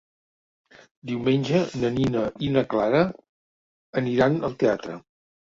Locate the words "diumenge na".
1.11-1.91